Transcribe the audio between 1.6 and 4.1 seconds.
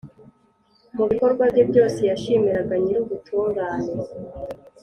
byose, yashimiraga Nyir’ubutungane,